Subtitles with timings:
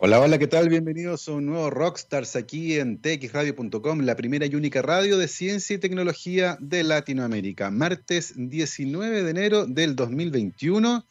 [0.00, 0.68] Hola, hola, ¿qué tal?
[0.68, 5.74] Bienvenidos a un nuevo Rockstars aquí en txradio.com, la primera y única radio de ciencia
[5.74, 7.72] y tecnología de Latinoamérica.
[7.72, 11.04] Martes 19 de enero del 2021.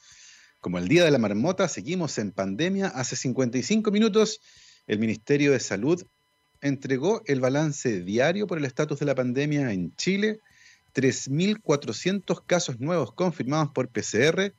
[0.62, 2.88] Como el Día de la Marmota, seguimos en pandemia.
[2.88, 4.40] Hace 55 minutos,
[4.88, 6.02] el Ministerio de Salud
[6.62, 10.40] entregó el balance diario por el estatus de la pandemia en Chile.
[10.96, 14.54] 3.400 casos nuevos confirmados por PCR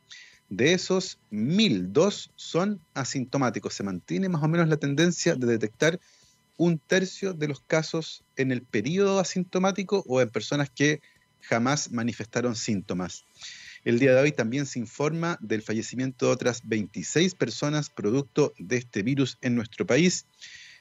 [0.48, 3.74] de esos, 1002 son asintomáticos.
[3.74, 5.98] Se mantiene más o menos la tendencia de detectar
[6.56, 11.00] un tercio de los casos en el periodo asintomático o en personas que
[11.40, 13.24] jamás manifestaron síntomas.
[13.84, 18.76] El día de hoy también se informa del fallecimiento de otras 26 personas producto de
[18.76, 20.26] este virus en nuestro país,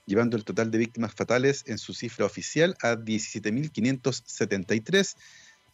[0.08, 5.16] llevando el total de víctimas fatales en su cifra oficial a 17.573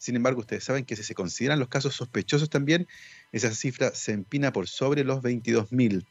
[0.04, 2.86] sin embargo, ustedes saben que si se consideran los casos sospechosos también,
[3.32, 6.04] esa cifra se empina por sobre los 22.000.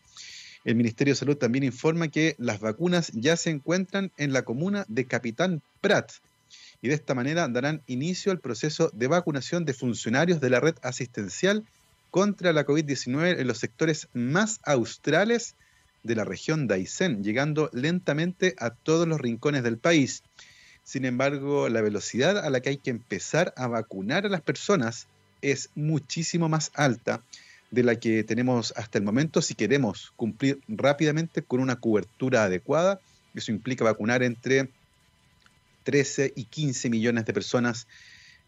[0.66, 4.84] El Ministerio de Salud también informa que las vacunas ya se encuentran en la comuna
[4.88, 6.12] de Capitán Prat
[6.82, 10.74] y de esta manera darán inicio al proceso de vacunación de funcionarios de la red
[10.82, 11.64] asistencial
[12.10, 15.54] contra la COVID-19 en los sectores más australes
[16.02, 20.24] de la región de Aysén, llegando lentamente a todos los rincones del país.
[20.84, 25.08] Sin embargo, la velocidad a la que hay que empezar a vacunar a las personas
[25.42, 27.22] es muchísimo más alta
[27.72, 33.00] de la que tenemos hasta el momento si queremos cumplir rápidamente con una cobertura adecuada.
[33.34, 34.70] Eso implica vacunar entre
[35.84, 37.88] 13 y 15 millones de personas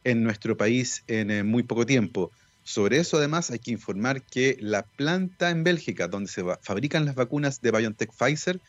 [0.03, 2.31] en nuestro país en eh, muy poco tiempo.
[2.63, 7.15] Sobre eso, además, hay que informar que la planta en Bélgica, donde se fabrican las
[7.15, 8.59] vacunas de BioNTech Pfizer,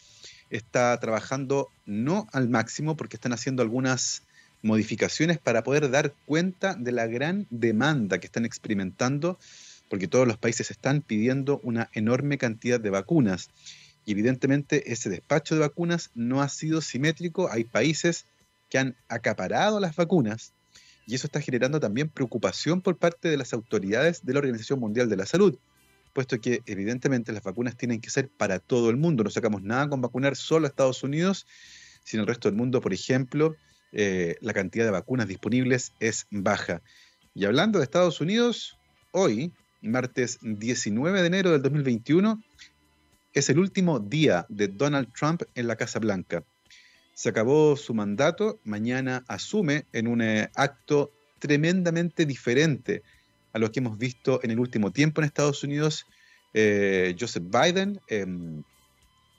[0.50, 4.22] está trabajando no al máximo porque están haciendo algunas
[4.62, 9.38] modificaciones para poder dar cuenta de la gran demanda que están experimentando,
[9.88, 13.50] porque todos los países están pidiendo una enorme cantidad de vacunas.
[14.04, 17.50] Y evidentemente ese despacho de vacunas no ha sido simétrico.
[17.50, 18.26] Hay países
[18.68, 20.52] que han acaparado las vacunas
[21.06, 25.08] y eso está generando también preocupación por parte de las autoridades de la Organización Mundial
[25.08, 25.56] de la Salud
[26.16, 29.22] puesto que evidentemente las vacunas tienen que ser para todo el mundo.
[29.22, 31.46] No sacamos nada con vacunar solo a Estados Unidos,
[32.04, 33.54] sino el resto del mundo, por ejemplo,
[33.92, 36.80] eh, la cantidad de vacunas disponibles es baja.
[37.34, 38.78] Y hablando de Estados Unidos,
[39.12, 42.42] hoy, martes 19 de enero del 2021,
[43.34, 46.44] es el último día de Donald Trump en la Casa Blanca.
[47.12, 53.02] Se acabó su mandato, mañana asume en un eh, acto tremendamente diferente
[53.56, 56.04] a lo que hemos visto en el último tiempo en Estados Unidos.
[56.52, 58.62] Eh, Joseph Biden, em,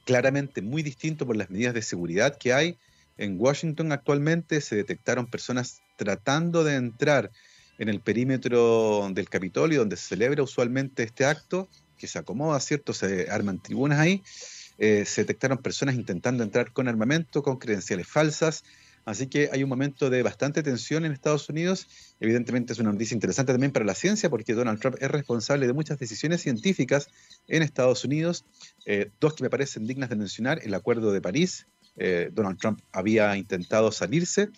[0.05, 2.77] claramente muy distinto por las medidas de seguridad que hay.
[3.19, 7.29] En Washington actualmente se detectaron personas tratando de entrar
[7.77, 12.93] en el perímetro del Capitolio, donde se celebra usualmente este acto, que se acomoda, ¿cierto?
[12.93, 14.23] Se arman tribunas ahí.
[14.79, 18.63] Eh, se detectaron personas intentando entrar con armamento, con credenciales falsas.
[19.07, 21.87] Así que hay un momento de bastante tensión en Estados Unidos.
[22.19, 25.71] Evidentemente es una noticia interesante también para la ciencia porque Donald Trump es responsable de
[25.71, 27.07] muchas decisiones científicas
[27.47, 28.43] en Estados Unidos.
[28.85, 31.67] Eh, dos que me parecen dignas de mencionar, el Acuerdo de París.
[31.95, 34.49] Eh, Donald Trump había intentado salirse.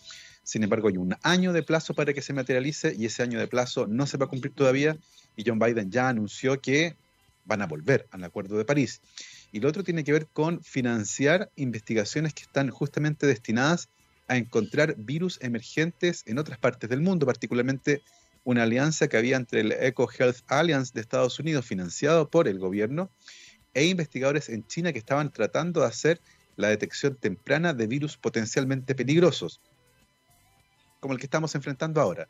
[0.41, 3.47] Sin embargo, hay un año de plazo para que se materialice y ese año de
[3.47, 4.97] plazo no se va a cumplir todavía.
[5.35, 6.95] Y John Biden ya anunció que
[7.45, 8.99] van a volver al Acuerdo de París.
[9.51, 13.89] Y lo otro tiene que ver con financiar investigaciones que están justamente destinadas
[14.29, 18.01] a encontrar virus emergentes en otras partes del mundo, particularmente
[18.43, 22.59] una alianza que había entre el Eco Health Alliance de Estados Unidos, financiado por el
[22.59, 23.09] gobierno,
[23.73, 26.21] e investigadores en China que estaban tratando de hacer
[26.55, 29.61] la detección temprana de virus potencialmente peligrosos,
[30.99, 32.27] como el que estamos enfrentando ahora.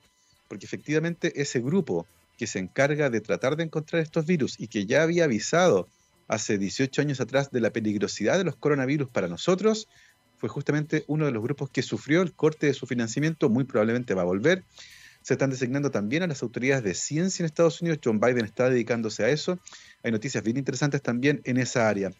[0.48, 2.08] Porque efectivamente ese grupo
[2.38, 5.88] que se encarga de tratar de encontrar estos virus y que ya había avisado
[6.30, 9.90] hace 18 años atrás de la peligrosidad de los coronavirus para nosotros,
[10.40, 14.14] fue justamente uno de los grupos que sufrió el corte de su financiamiento, muy probablemente
[14.14, 14.64] va a volver.
[15.22, 18.00] Se están designando también a las autoridades de ciencia en Estados Unidos.
[18.04, 19.60] John Biden está dedicándose a eso.
[20.02, 22.12] Hay noticias bien interesantes también en esa área.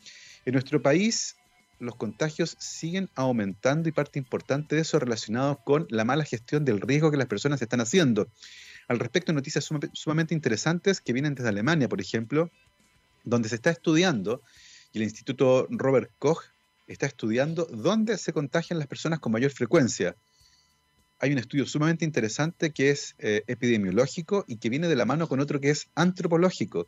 [0.46, 1.38] En nuestro país,
[1.80, 6.82] los contagios siguen aumentando y parte importante de eso relacionado con la mala gestión del
[6.82, 8.28] riesgo que las personas están haciendo.
[8.90, 12.52] Al respecto, noticias sumamente interesantes que vienen desde Alemania, por ejemplo,
[13.24, 14.42] donde se está estudiando
[14.92, 16.44] y el Instituto Robert Koch
[16.90, 20.16] está estudiando dónde se contagian las personas con mayor frecuencia.
[21.20, 25.28] Hay un estudio sumamente interesante que es eh, epidemiológico y que viene de la mano
[25.28, 26.88] con otro que es antropológico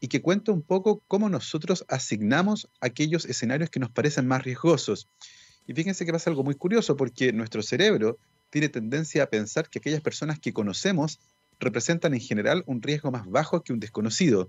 [0.00, 5.06] y que cuenta un poco cómo nosotros asignamos aquellos escenarios que nos parecen más riesgosos.
[5.68, 8.18] Y fíjense que pasa algo muy curioso porque nuestro cerebro
[8.50, 11.20] tiene tendencia a pensar que aquellas personas que conocemos
[11.60, 14.48] representan en general un riesgo más bajo que un desconocido,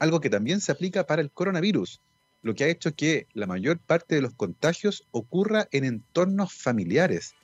[0.00, 2.00] algo que también se aplica para el coronavirus
[2.42, 7.34] lo que ha hecho que la mayor parte de los contagios ocurra en entornos familiares,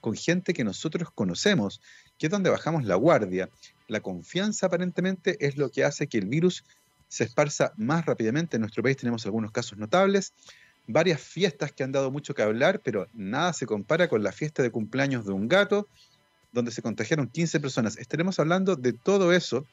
[0.00, 1.80] con gente que nosotros conocemos,
[2.18, 3.48] que es donde bajamos la guardia.
[3.88, 6.64] La confianza aparentemente es lo que hace que el virus
[7.08, 8.56] se esparza más rápidamente.
[8.56, 10.32] En nuestro país tenemos algunos casos notables,
[10.86, 14.62] varias fiestas que han dado mucho que hablar, pero nada se compara con la fiesta
[14.62, 15.88] de cumpleaños de un gato,
[16.52, 17.96] donde se contagiaron 15 personas.
[17.96, 19.66] Estaremos hablando de todo eso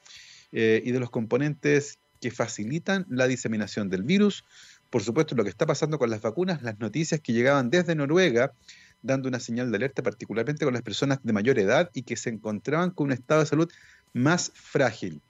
[0.51, 4.45] eh, y de los componentes que facilitan la diseminación del virus.
[4.89, 8.53] Por supuesto, lo que está pasando con las vacunas, las noticias que llegaban desde Noruega,
[9.01, 12.29] dando una señal de alerta, particularmente con las personas de mayor edad y que se
[12.29, 13.71] encontraban con un estado de salud
[14.13, 15.21] más frágil.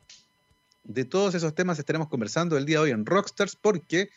[0.84, 4.10] De todos esos temas estaremos conversando el día de hoy en Rockstars porque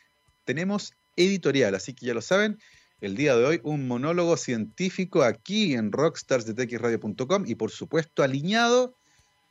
[0.44, 2.58] tenemos editorial, así que ya lo saben,
[3.00, 8.94] el día de hoy un monólogo científico aquí en rockstarsdetxradio.com y por supuesto alineado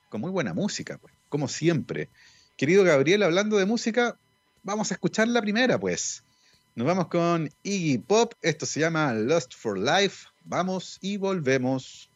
[0.09, 2.09] con muy buena música, pues, como siempre.
[2.55, 4.15] Querido Gabriel, hablando de música,
[4.61, 6.23] vamos a escuchar la primera, pues.
[6.75, 12.09] Nos vamos con Iggy Pop, esto se llama Lost for Life, vamos y volvemos.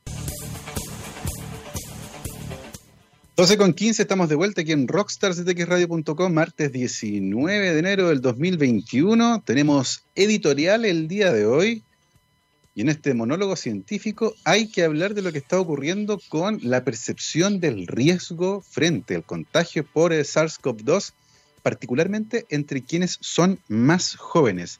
[3.36, 9.44] 12 con 15, estamos de vuelta aquí en rockstarsdetxradio.com, martes 19 de enero del 2021.
[9.44, 11.84] Tenemos editorial el día de hoy.
[12.78, 16.84] Y en este monólogo científico hay que hablar de lo que está ocurriendo con la
[16.84, 21.14] percepción del riesgo frente al contagio por el SARS-CoV-2,
[21.64, 24.80] particularmente entre quienes son más jóvenes.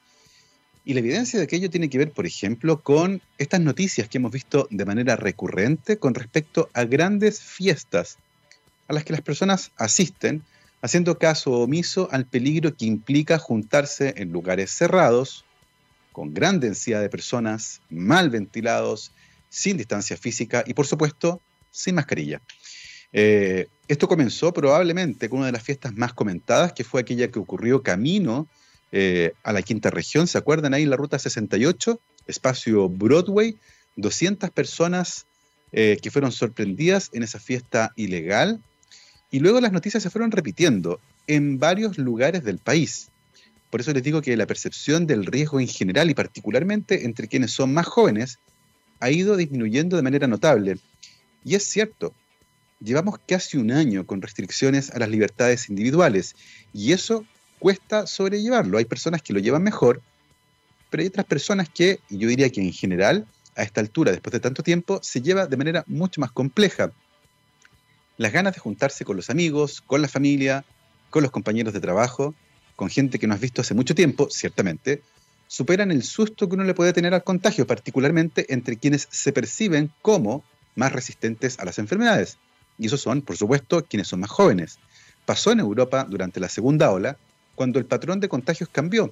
[0.86, 4.32] Y la evidencia de aquello tiene que ver, por ejemplo, con estas noticias que hemos
[4.32, 8.20] visto de manera recurrente con respecto a grandes fiestas
[8.88, 10.44] a las que las personas asisten,
[10.84, 15.47] haciendo caso omiso al peligro que implica juntarse en lugares cerrados,
[16.18, 19.12] con gran densidad de personas, mal ventilados,
[19.50, 22.42] sin distancia física y, por supuesto, sin mascarilla.
[23.14, 27.38] Eh, esto comenzó probablemente con una de las fiestas más comentadas, que fue aquella que
[27.38, 28.48] ocurrió camino
[28.92, 30.26] eh, a la quinta región.
[30.26, 33.56] ¿Se acuerdan ahí la ruta 68, espacio Broadway?
[33.96, 35.28] 200 personas
[35.72, 38.60] eh, que fueron sorprendidas en esa fiesta ilegal
[39.30, 43.10] y luego las noticias se fueron repitiendo en varios lugares del país.
[43.70, 47.52] Por eso les digo que la percepción del riesgo en general y particularmente entre quienes
[47.52, 48.40] son más jóvenes
[49.00, 50.78] ha ido disminuyendo de manera notable.
[51.44, 52.14] Y es cierto,
[52.80, 56.36] llevamos casi un año con restricciones a las libertades individuales
[56.74, 57.26] y eso
[57.60, 58.78] cuesta sobrellevarlo.
[58.78, 60.02] Hay personas que lo llevan mejor,
[60.90, 64.40] pero hay otras personas que, yo diría que en general, a esta altura, después de
[64.40, 66.92] tanto tiempo, se lleva de manera mucho más compleja
[68.18, 70.66] las ganas de juntarse con los amigos, con la familia,
[71.10, 72.34] con los compañeros de trabajo,
[72.78, 75.02] con gente que no has visto hace mucho tiempo, ciertamente,
[75.48, 79.92] superan el susto que uno le puede tener al contagio, particularmente entre quienes se perciben
[80.04, 80.44] como
[80.76, 82.38] más resistentes a las enfermedades.
[82.78, 84.78] Y esos son, por supuesto, quienes son más jóvenes.
[85.26, 87.18] Pasó en Europa durante la segunda ola,
[87.56, 89.12] cuando el patrón de contagios cambió.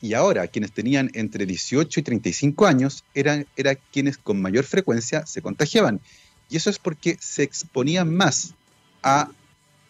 [0.00, 5.26] Y ahora quienes tenían entre 18 y 35 años eran, eran quienes con mayor frecuencia
[5.26, 6.00] se contagiaban.
[6.48, 8.54] Y eso es porque se exponían más
[9.02, 9.28] a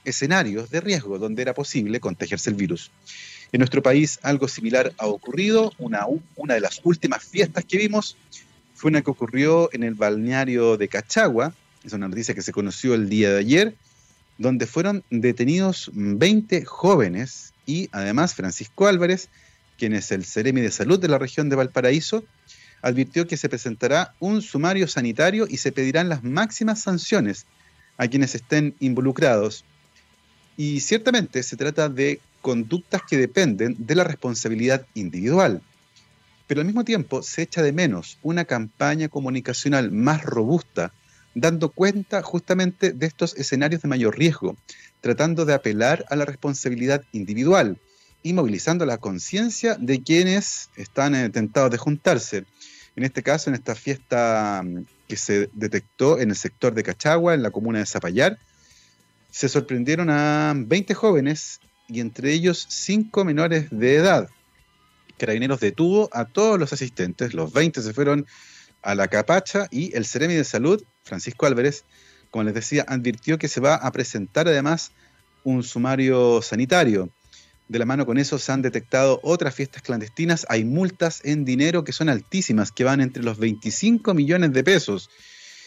[0.05, 2.91] escenarios de riesgo donde era posible contagiarse el virus.
[3.53, 5.73] En nuestro país algo similar ha ocurrido.
[5.79, 6.06] Una,
[6.37, 8.17] una de las últimas fiestas que vimos
[8.75, 11.55] fue una que ocurrió en el balneario de Cachagua,
[11.85, 13.75] es una noticia que se conoció el día de ayer,
[14.39, 19.29] donde fueron detenidos 20 jóvenes y además Francisco Álvarez,
[19.79, 22.25] quien es el Ceremi de Salud de la región de Valparaíso,
[22.82, 27.46] advirtió que se presentará un sumario sanitario y se pedirán las máximas sanciones
[27.96, 29.65] a quienes estén involucrados.
[30.56, 35.63] Y ciertamente se trata de conductas que dependen de la responsabilidad individual.
[36.46, 40.93] Pero al mismo tiempo se echa de menos una campaña comunicacional más robusta,
[41.34, 44.56] dando cuenta justamente de estos escenarios de mayor riesgo,
[45.01, 47.79] tratando de apelar a la responsabilidad individual
[48.23, 52.44] y movilizando la conciencia de quienes están eh, tentados de juntarse.
[52.96, 57.34] En este caso, en esta fiesta mm, que se detectó en el sector de Cachagua,
[57.34, 58.39] en la comuna de Zapallar,
[59.34, 64.29] se sorprendieron a 20 jóvenes y entre ellos 5 menores de edad.
[65.19, 68.26] Carabineros detuvo a todos los asistentes, los 20 se fueron
[68.81, 71.84] a la capacha y el Ceremi de Salud, Francisco Álvarez,
[72.31, 74.93] como les decía, advirtió que se va a presentar además
[75.43, 77.10] un sumario sanitario.
[77.67, 80.46] De la mano con eso se han detectado otras fiestas clandestinas.
[80.48, 85.10] Hay multas en dinero que son altísimas, que van entre los 25 millones de pesos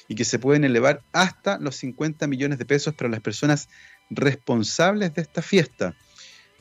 [0.08, 3.70] y que se pueden elevar hasta los 50 millones de pesos para las personas
[4.10, 5.96] responsables de esta fiesta.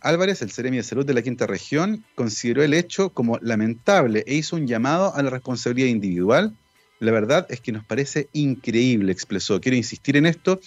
[0.00, 4.34] Álvarez, el Ceremi de Salud de la Quinta Región, consideró el hecho como lamentable e
[4.34, 6.56] hizo un llamado a la responsabilidad individual.
[7.00, 9.60] La verdad es que nos parece increíble, expresó.
[9.60, 10.60] Quiero insistir en esto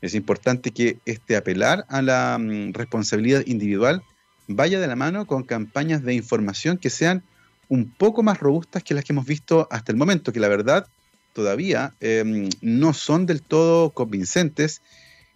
[0.00, 4.02] es importante que este apelar a la mm, responsabilidad individual
[4.46, 7.22] vaya de la mano con campañas de información que sean
[7.68, 10.86] un poco más robustas que las que hemos visto hasta el momento, que la verdad
[11.32, 14.82] todavía em, no son del todo convincentes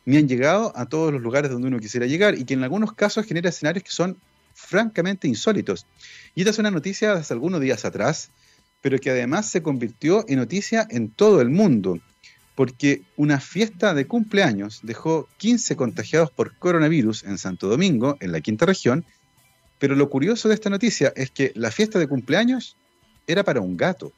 [0.05, 2.93] ni han llegado a todos los lugares donde uno quisiera llegar y que en algunos
[2.95, 4.17] casos genera escenarios que son
[4.55, 5.87] francamente insólitos.
[6.35, 8.31] Y esta es una noticia de algunos días atrás,
[8.81, 12.01] pero que además se convirtió en noticia en todo el mundo,
[12.55, 18.41] porque una fiesta de cumpleaños dejó 15 contagiados por coronavirus en Santo Domingo, en la
[18.41, 19.05] quinta región,
[19.79, 22.77] pero lo curioso de esta noticia es que la fiesta de cumpleaños
[23.27, 24.13] era para un gato.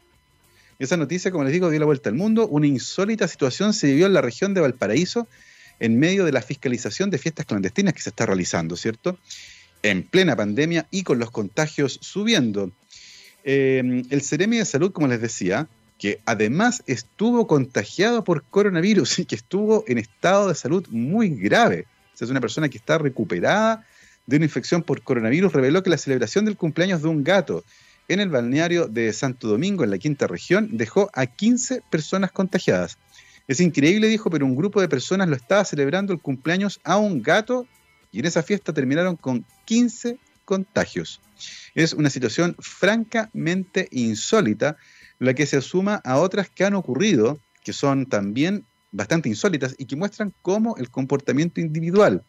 [0.79, 2.49] Esa noticia, como les digo, dio la vuelta al mundo.
[2.49, 5.29] Una insólita situación se vivió en la región de Valparaíso
[5.81, 9.19] en medio de la fiscalización de fiestas clandestinas que se está realizando, ¿cierto?
[9.83, 12.73] En plena pandemia y con los contagios subiendo.
[13.45, 19.25] Em, el Ceremi de Salud, como les decía, que además estuvo contagiado por coronavirus y
[19.27, 21.87] que estuvo en estado de salud muy grave.
[22.19, 23.85] es una persona que está recuperada
[24.27, 27.65] de una infección por coronavirus, reveló que la celebración del cumpleaños de un gato
[28.09, 32.99] en el balneario de Santo Domingo, en la quinta región, dejó a 15 personas contagiadas.
[33.47, 37.23] Es increíble, dijo, pero un grupo de personas lo estaba celebrando el cumpleaños a un
[37.23, 37.67] gato
[38.11, 41.21] y en esa fiesta terminaron con 15 contagios.
[41.75, 44.77] Es una situación francamente insólita,
[45.19, 49.87] la que se suma a otras que han ocurrido, que son también bastante insólitas y
[49.87, 52.23] que muestran cómo el comportamiento individual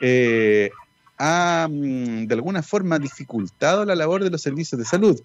[0.00, 0.70] eh,
[1.18, 5.20] ha mm, de alguna forma dificultado la labor de los servicios de salud.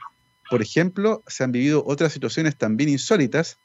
[0.50, 3.58] Por ejemplo, se han vivido otras situaciones también insólitas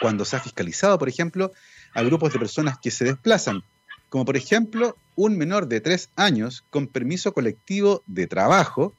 [0.00, 1.52] cuando se ha fiscalizado, por ejemplo,
[1.94, 3.62] a grupos de personas que se desplazan,
[4.08, 8.94] como por ejemplo un menor de tres años con permiso colectivo de trabajo,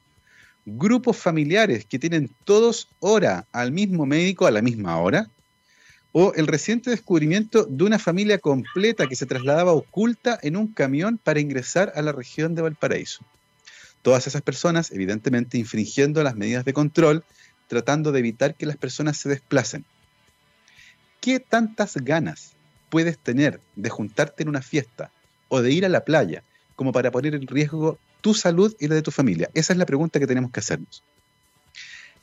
[0.66, 5.30] grupos familiares que tienen todos hora al mismo médico a la misma hora,
[6.12, 11.18] o el reciente descubrimiento de una familia completa que se trasladaba oculta en un camión
[11.18, 13.24] para ingresar a la región de Valparaíso.
[14.02, 17.24] Todas esas personas, evidentemente, infringiendo las medidas de control,
[17.66, 19.84] tratando de evitar que las personas se desplacen.
[21.20, 22.52] ¿Qué tantas ganas
[22.88, 25.10] puedes tener de juntarte en una fiesta
[25.48, 26.42] o de ir a la playa
[26.76, 29.50] como para poner en riesgo tu salud y la de tu familia?
[29.52, 31.02] Esa es la pregunta que tenemos que hacernos.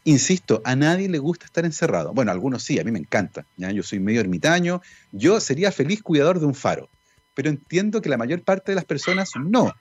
[0.08, 2.14] Insisto, a nadie le gusta estar encerrado.
[2.14, 3.44] Bueno, a algunos sí, a mí me encanta.
[3.58, 3.72] ¿ya?
[3.72, 4.82] Yo soy medio ermitaño,
[5.12, 6.90] yo sería feliz cuidador de un faro,
[7.34, 9.74] pero entiendo que la mayor parte de las personas no.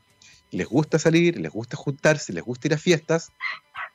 [0.51, 3.33] Les gusta salir, les gusta juntarse, les gusta ir a fiestas,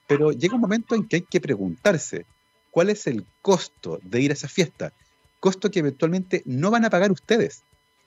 [0.07, 2.27] pero llega un momento en que hay que preguntarse
[2.69, 4.93] cuál es el costo de ir a esa fiesta,
[5.39, 7.63] costo que eventualmente no van a pagar ustedes,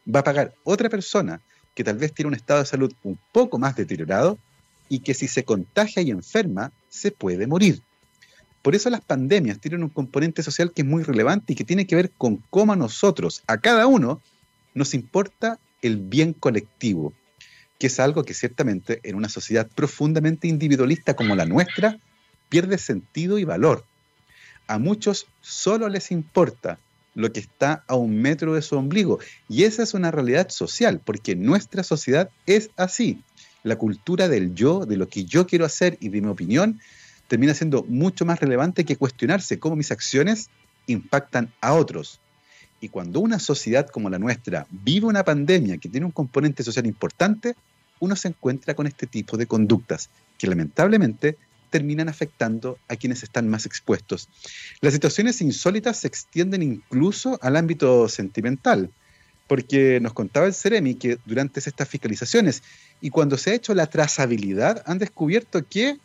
[0.06, 1.40] va a pagar otra persona
[1.74, 4.38] que tal vez tiene un estado de salud un poco más deteriorado
[4.88, 7.82] y que si se contagia y enferma, se puede morir.
[8.62, 11.86] Por eso las pandemias tienen un componente social que es muy relevante y que tiene
[11.86, 14.22] que ver con cómo a nosotros, a cada uno,
[14.74, 17.12] nos importa el bien colectivo,
[17.78, 21.98] que es algo que ciertamente en una sociedad profundamente individualista como la nuestra
[22.48, 23.84] pierde sentido y valor.
[24.68, 26.78] A muchos solo les importa
[27.14, 29.18] lo que está a un metro de su ombligo.
[29.48, 33.20] Y esa es una realidad social, porque nuestra sociedad es así.
[33.64, 36.80] La cultura del yo, de lo que yo quiero hacer y de mi opinión,
[37.32, 40.50] termina siendo mucho más relevante que cuestionarse cómo mis acciones
[40.86, 42.20] impactan a otros.
[42.78, 46.84] Y cuando una sociedad como la nuestra vive una pandemia que tiene un componente social
[46.84, 47.54] importante,
[48.00, 51.38] uno se encuentra con este tipo de conductas que lamentablemente
[51.70, 54.28] terminan afectando a quienes están más expuestos.
[54.82, 58.90] Las situaciones insólitas se extienden incluso al ámbito sentimental,
[59.48, 62.62] porque nos contaba el Ceremi que durante estas fiscalizaciones
[63.00, 65.96] y cuando se ha hecho la trazabilidad han descubierto que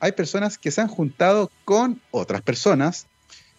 [0.00, 3.06] hay personas que se han juntado con otras personas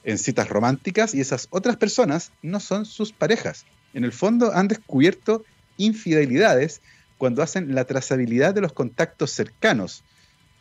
[0.04, 3.66] en citas románticas y esas otras personas no son sus parejas.
[3.94, 5.44] En el fondo han descubierto
[5.78, 6.82] infidelidades
[7.18, 10.04] cuando hacen la trazabilidad de los contactos cercanos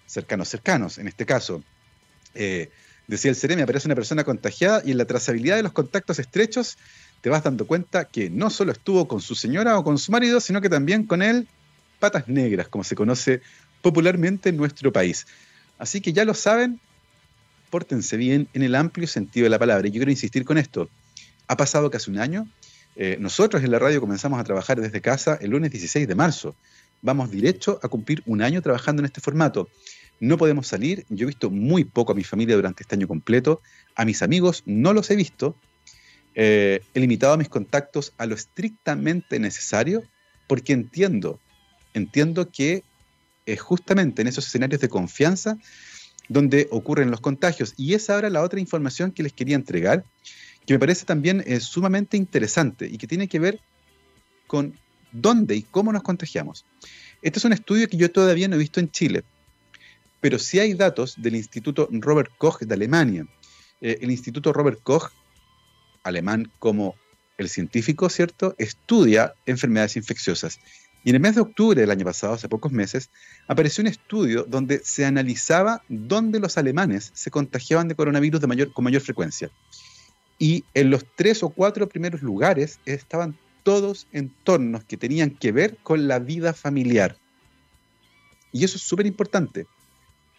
[0.07, 1.63] cercanos, cercanos, en este caso.
[2.35, 2.71] Eh,
[3.07, 6.79] decía el Ceremi, aparece una persona contagiada y en la trazabilidad de los contactos estrechos
[7.21, 10.41] te vas dando cuenta que no solo estuvo con su señora o con su marido,
[10.41, 11.49] sino que también con él
[11.99, 13.41] patas negras, como se conoce
[13.83, 15.27] popularmente en nuestro país.
[15.79, 16.81] Así que ya lo saben,
[17.71, 19.89] pórtense bien en el amplio sentido de la palabra.
[19.89, 20.89] Y yo quiero insistir con esto.
[21.49, 22.49] Ha pasado casi un año.
[22.97, 26.55] Eh, nosotros en la radio comenzamos a trabajar desde casa el lunes 16 de marzo.
[27.03, 29.69] Vamos derecho a cumplir un año trabajando en este formato.
[30.21, 31.05] No podemos salir.
[31.09, 33.61] Yo he visto muy poco a mi familia durante este año completo.
[33.97, 35.57] A mis amigos no los he visto.
[36.35, 40.03] Eh, he limitado mis contactos a lo estrictamente necesario
[40.47, 41.41] porque entiendo,
[41.95, 42.83] entiendo que
[43.47, 45.59] es justamente en esos escenarios de confianza
[46.29, 47.75] donde ocurren los contagios.
[47.77, 50.05] Y esa ahora la otra información que les quería entregar,
[50.67, 53.61] que me parece también eh, sumamente interesante y que tiene que ver
[54.47, 54.75] con
[55.13, 56.65] dónde y cómo nos contagiamos.
[57.23, 59.25] Este es un estudio que yo todavía no he visto en Chile,
[60.21, 63.27] pero sí hay datos del Instituto Robert Koch de Alemania.
[63.81, 65.11] Eh, el Instituto Robert Koch,
[66.03, 66.97] alemán como
[67.37, 70.61] el científico, ¿cierto?, estudia enfermedades infecciosas.
[71.05, 73.11] Y en el mes de octubre del año pasado, hace pocos meses,
[73.47, 78.73] apareció un estudio donde se analizaba dónde los alemanes se contagiaban de coronavirus de mayor,
[78.73, 79.51] con mayor frecuencia.
[80.39, 85.77] Y en los tres o cuatro primeros lugares estaban todos entornos que tenían que ver
[85.83, 87.17] con la vida familiar.
[88.51, 89.67] Y eso es súper importante,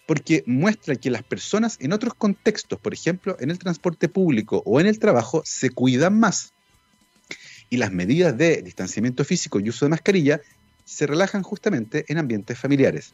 [0.08, 4.80] porque muestra que las personas en otros contextos, por ejemplo, en el transporte público o
[4.80, 6.54] en el trabajo, se cuidan más.
[7.70, 10.40] Y las medidas de distanciamiento físico y uso de mascarilla
[10.86, 13.14] se relajan justamente en ambientes familiares.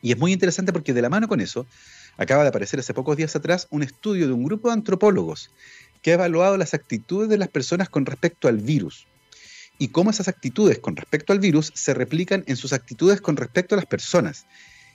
[0.00, 1.66] Y es muy interesante porque de la mano con eso,
[2.16, 5.50] acaba de aparecer hace pocos días atrás un estudio de un grupo de antropólogos
[6.02, 9.06] que ha evaluado las actitudes de las personas con respecto al virus
[9.78, 13.74] y cómo esas actitudes con respecto al virus se replican en sus actitudes con respecto
[13.74, 14.46] a las personas.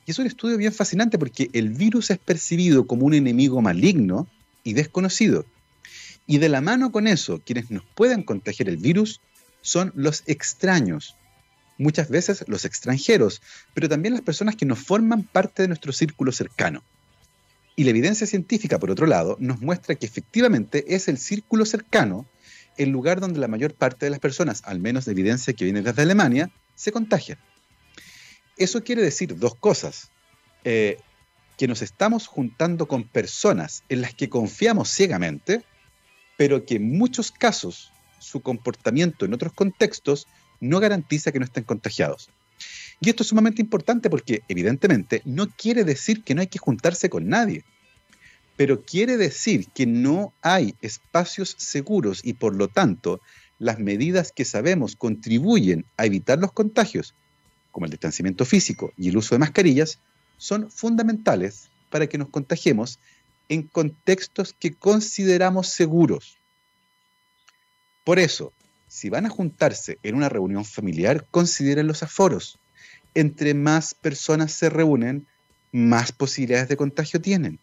[0.05, 4.27] Y es un estudio bien fascinante porque el virus es percibido como un enemigo maligno
[4.63, 5.45] y desconocido.
[6.27, 9.21] Y de la mano con eso, quienes nos pueden contagiar el virus
[9.61, 11.15] son los extraños,
[11.77, 13.41] muchas veces los extranjeros,
[13.73, 16.83] pero también las personas que no forman parte de nuestro círculo cercano.
[17.75, 22.27] Y la evidencia científica, por otro lado, nos muestra que efectivamente es el círculo cercano
[22.77, 25.81] el lugar donde la mayor parte de las personas, al menos de evidencia que viene
[25.81, 27.37] desde Alemania, se contagian.
[28.57, 30.09] Eso quiere decir dos cosas.
[30.63, 30.97] Eh,
[31.57, 35.63] que nos estamos juntando con personas en las que confiamos ciegamente,
[36.37, 40.27] pero que en muchos casos su comportamiento en otros contextos
[40.63, 42.29] no garantiza que no estén contagiados.
[43.01, 47.09] Y esto es sumamente importante porque evidentemente no quiere decir que no hay que juntarse
[47.09, 47.63] con nadie,
[48.55, 53.19] pero quiere decir que no hay espacios seguros y por lo tanto
[53.59, 57.13] las medidas que sabemos contribuyen a evitar los contagios,
[57.71, 59.99] como el distanciamiento físico y el uso de mascarillas,
[60.37, 62.99] son fundamentales para que nos contagiemos
[63.49, 66.37] en contextos que consideramos seguros.
[68.03, 68.53] Por eso,
[68.93, 72.59] si van a juntarse en una reunión familiar, consideren los aforos.
[73.15, 75.25] Entre más personas se reúnen,
[75.71, 77.57] más posibilidades de contagio tienen.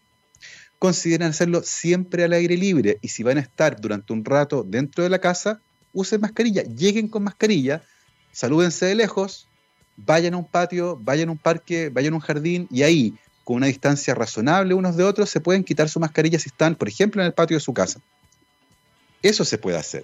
[0.77, 5.05] Consideren hacerlo siempre al aire libre y si van a estar durante un rato dentro
[5.05, 5.61] de la casa,
[5.93, 7.81] usen mascarilla, lleguen con mascarilla,
[8.33, 9.47] salúdense de lejos,
[9.95, 13.13] vayan a un patio, vayan a un parque, vayan a un jardín y ahí,
[13.45, 16.89] con una distancia razonable unos de otros, se pueden quitar su mascarilla si están, por
[16.89, 18.01] ejemplo, en el patio de su casa.
[19.21, 20.03] Eso se puede hacer.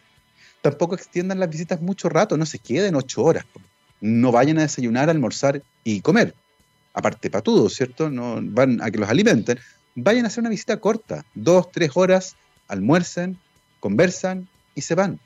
[0.61, 3.45] Tampoco extiendan las visitas mucho rato, no se queden ocho horas.
[4.01, 6.35] No vayan a desayunar, almorzar y comer.
[6.93, 8.09] Aparte, para ¿cierto?
[8.09, 9.59] No van a que los alimenten.
[9.95, 12.35] Vayan a hacer una visita corta, dos, tres horas,
[12.67, 13.37] almuercen,
[13.79, 15.19] conversan y se van.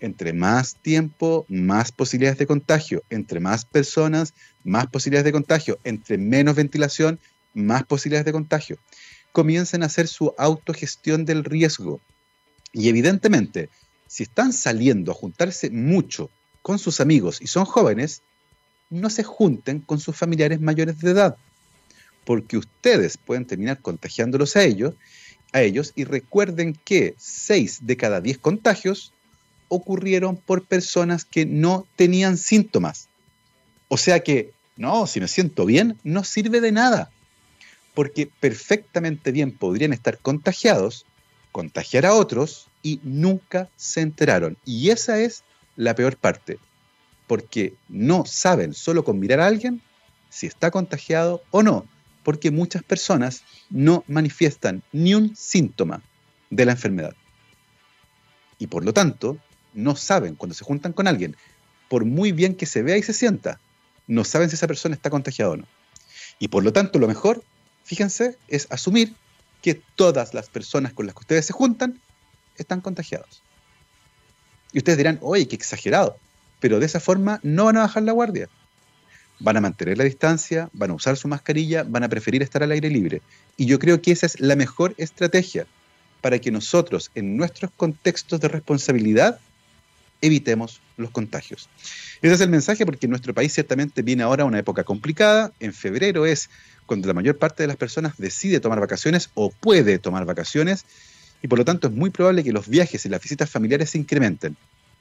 [0.00, 3.02] Entre más tiempo, más posibilidades de contagio.
[3.10, 4.32] Entre más personas,
[4.64, 5.78] más posibilidades de contagio.
[5.84, 7.18] Entre menos ventilación,
[7.52, 8.78] más posibilidades de contagio.
[9.32, 12.00] Comiencen a hacer su autogestión del riesgo.
[12.72, 13.68] Y evidentemente,
[14.10, 16.30] si están saliendo a juntarse mucho
[16.62, 18.22] con sus amigos y son jóvenes,
[18.90, 21.36] no se junten con sus familiares mayores de edad,
[22.24, 24.94] porque ustedes pueden terminar contagiándolos a ellos,
[25.52, 29.12] a ellos y recuerden que 6 de cada 10 contagios
[29.68, 33.08] ocurrieron por personas que no tenían síntomas.
[33.86, 37.12] O sea que, no, si me siento bien, no sirve de nada,
[37.94, 41.06] porque perfectamente bien podrían estar contagiados,
[41.52, 44.56] contagiar a otros y nunca se enteraron.
[44.64, 45.44] Y esa es
[45.76, 46.58] la peor parte,
[47.26, 49.80] porque no saben solo con mirar a alguien
[50.28, 51.86] si está contagiado o no,
[52.22, 56.02] porque muchas personas no manifiestan ni un síntoma
[56.50, 57.14] de la enfermedad.
[58.58, 59.38] Y por lo tanto,
[59.72, 61.36] no saben cuando se juntan con alguien,
[61.88, 63.58] por muy bien que se vea y se sienta,
[64.06, 65.66] no saben si esa persona está contagiada o no.
[66.38, 67.42] Y por lo tanto, lo mejor,
[67.84, 69.14] fíjense, es asumir
[69.62, 72.00] que todas las personas con las que ustedes se juntan
[72.60, 73.42] están contagiados.
[74.72, 76.16] Y ustedes dirán, oye, qué exagerado.
[76.60, 78.48] Pero de esa forma no van a bajar la guardia.
[79.40, 82.70] Van a mantener la distancia, van a usar su mascarilla, van a preferir estar al
[82.72, 83.22] aire libre.
[83.56, 85.66] Y yo creo que esa es la mejor estrategia
[86.20, 89.40] para que nosotros, en nuestros contextos de responsabilidad,
[90.20, 91.68] evitemos los contagios.
[92.20, 95.52] Ese es el mensaje porque nuestro país ciertamente viene ahora una época complicada.
[95.60, 96.50] En febrero es
[96.86, 100.84] cuando la mayor parte de las personas decide tomar vacaciones o puede tomar vacaciones
[101.42, 103.98] y por lo tanto es muy probable que los viajes y las visitas familiares se
[103.98, 104.56] incrementen.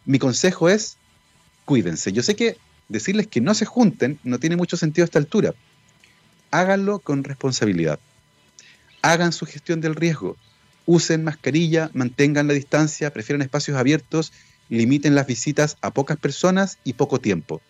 [0.06, 0.98] Mi consejo es,
[1.66, 2.12] cuídense.
[2.12, 5.54] Yo sé que decirles que no se junten no tiene mucho sentido a esta altura.
[6.52, 8.00] Háganlo con responsabilidad.
[9.02, 10.38] Hagan su gestión del riesgo.
[10.86, 14.34] Usen mascarilla, mantengan la distancia, prefieran espacios abiertos,
[14.70, 17.62] limiten las visitas a pocas personas y poco tiempo.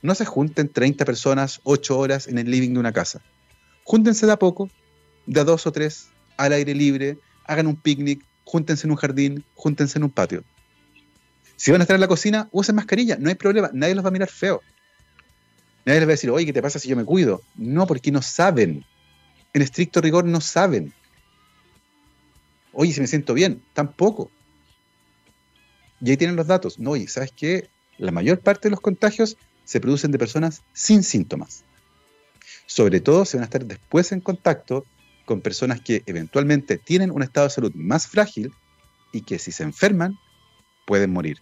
[0.00, 3.20] no se junten 30 personas 8 horas en el living de una casa.
[3.82, 4.70] Júntense de a poco,
[5.26, 9.98] de dos o tres, al aire libre, hagan un picnic, júntense en un jardín, júntense
[9.98, 10.44] en un patio.
[11.56, 14.10] Si van a estar en la cocina, usen mascarilla, no hay problema, nadie los va
[14.10, 14.62] a mirar feo.
[15.84, 17.42] Nadie les va a decir, oye, ¿qué te pasa si yo me cuido?
[17.56, 18.84] No, porque no saben.
[19.54, 20.92] En estricto rigor no saben.
[22.72, 24.30] Oye, si me siento bien, tampoco.
[26.00, 26.78] Y ahí tienen los datos.
[26.78, 27.68] No, oye, ¿sabes qué?
[27.96, 31.64] La mayor parte de los contagios se producen de personas sin síntomas.
[32.66, 34.84] Sobre todo se van a estar después en contacto
[35.28, 38.50] con personas que eventualmente tienen un estado de salud más frágil
[39.12, 40.18] y que si se enferman
[40.86, 41.36] pueden morir.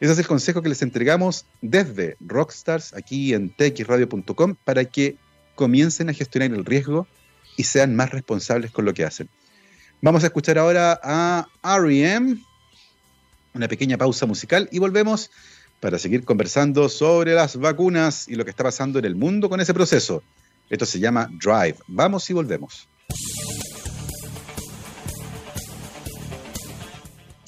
[0.00, 5.16] Ese es el consejo que les entregamos desde Rockstars aquí en txradio.com para que
[5.56, 7.06] comiencen a gestionar el riesgo
[7.58, 9.28] y sean más responsables con lo que hacen.
[10.00, 12.42] Vamos a escuchar ahora a REM,
[13.52, 15.30] una pequeña pausa musical y volvemos
[15.80, 19.60] para seguir conversando sobre las vacunas y lo que está pasando en el mundo con
[19.60, 20.22] ese proceso.
[20.70, 21.76] Esto se llama Drive.
[21.88, 22.88] Vamos y volvemos.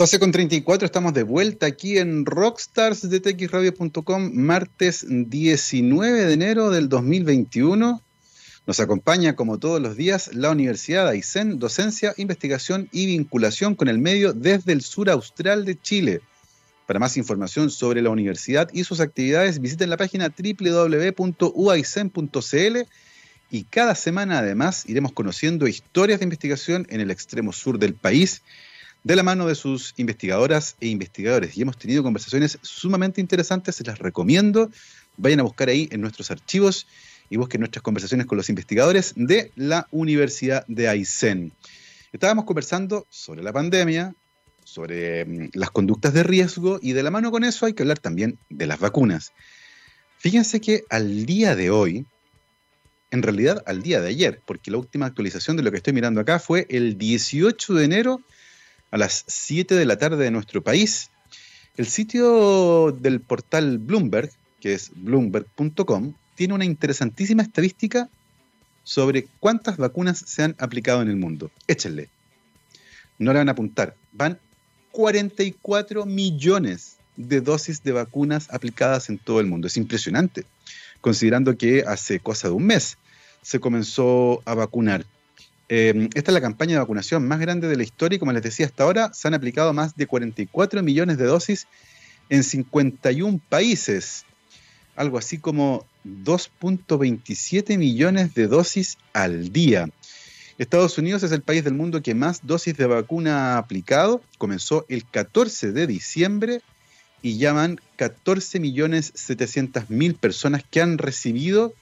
[0.00, 6.70] 12 con 34, estamos de vuelta aquí en Rockstars de txradio.com, martes 19 de enero
[6.70, 8.02] del 2021.
[8.66, 13.88] Nos acompaña, como todos los días, la Universidad de Aysén, docencia, investigación y vinculación con
[13.88, 16.22] el medio desde el sur austral de Chile.
[16.86, 21.28] Para más información sobre la universidad y sus actividades, visiten la página www.uaicen.cl
[23.50, 28.40] y cada semana además iremos conociendo historias de investigación en el extremo sur del país
[29.02, 31.56] de la mano de sus investigadoras e investigadores.
[31.56, 34.70] Y hemos tenido conversaciones sumamente interesantes, se las recomiendo.
[35.16, 36.86] Vayan a buscar ahí en nuestros archivos
[37.30, 41.52] y busquen nuestras conversaciones con los investigadores de la Universidad de Aysén.
[42.12, 44.14] Estábamos conversando sobre la pandemia,
[44.64, 47.98] sobre mm, las conductas de riesgo y de la mano con eso hay que hablar
[47.98, 49.32] también de las vacunas.
[50.18, 52.04] Fíjense que al día de hoy,
[53.10, 56.20] en realidad al día de ayer, porque la última actualización de lo que estoy mirando
[56.20, 58.20] acá fue el 18 de enero
[58.90, 61.10] a las 7 de la tarde de nuestro país.
[61.76, 68.08] El sitio del portal Bloomberg, que es bloomberg.com, tiene una interesantísima estadística
[68.82, 71.50] sobre cuántas vacunas se han aplicado en el mundo.
[71.66, 72.08] Échenle.
[73.18, 73.94] No le van a apuntar.
[74.12, 74.38] Van
[74.92, 79.66] 44 millones de dosis de vacunas aplicadas en todo el mundo.
[79.66, 80.44] Es impresionante,
[81.00, 82.96] considerando que hace cosa de un mes
[83.42, 85.04] se comenzó a vacunar
[85.72, 88.42] Em, esta es la campaña de vacunación más grande de la historia y como les
[88.42, 91.68] decía hasta ahora, se han aplicado más de 44 millones de dosis
[92.28, 94.24] en 51 países,
[94.96, 99.88] algo así como 2.27 millones de dosis al día.
[100.58, 104.86] Estados Unidos es el país del mundo que más dosis de vacuna ha aplicado, comenzó
[104.88, 106.62] el 14 de diciembre
[107.22, 111.74] y ya van 14 millones 700 mil personas que han recibido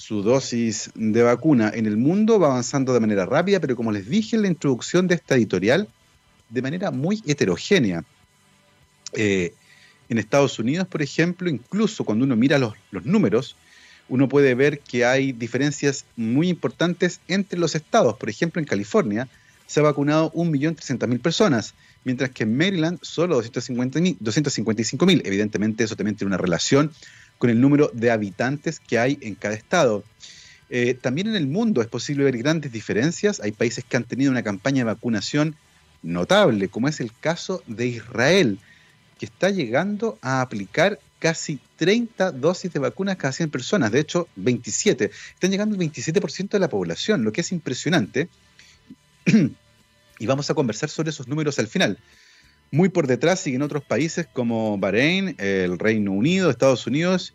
[0.00, 4.08] su dosis de vacuna en el mundo va avanzando de manera rápida, pero como les
[4.08, 5.88] dije en la introducción de esta editorial,
[6.48, 8.02] de manera muy heterogénea.
[9.12, 9.52] Eh,
[10.08, 13.56] en Estados Unidos, por ejemplo, incluso cuando uno mira los, los números,
[14.08, 18.16] uno puede ver que hay diferencias muy importantes entre los estados.
[18.16, 19.28] Por ejemplo, en California
[19.66, 25.22] se ha vacunado 1.300.000 personas, mientras que en Maryland solo 255.000.
[25.26, 26.90] Evidentemente eso también tiene una relación
[27.40, 30.04] con el número de habitantes que hay en cada estado.
[30.68, 33.40] Eh, también en el mundo es posible ver grandes diferencias.
[33.40, 35.56] Hay países que han tenido una campaña de vacunación
[36.02, 38.58] notable, como es el caso de Israel,
[39.18, 44.28] que está llegando a aplicar casi 30 dosis de vacunas cada 100 personas, de hecho
[44.36, 45.10] 27.
[45.32, 48.28] Están llegando el 27% de la población, lo que es impresionante.
[50.18, 51.96] y vamos a conversar sobre esos números al final.
[52.72, 57.34] Muy por detrás siguen otros países como Bahrein, el Reino Unido, Estados Unidos